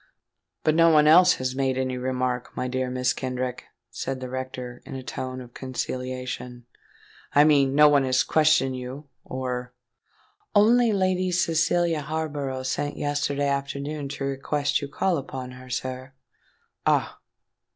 [0.63, 3.15] "But no one else has made any remark, my dear Mrs.
[3.15, 6.65] Kenrick?" said the rector, in a tone of conciliation
[7.35, 9.75] "I mean—no one has questioned you—or——"
[10.55, 16.13] "Only Lady Cecilia Harborough sent yesterday afternoon to request you to call upon her, sir."
[16.83, 17.19] "Ah!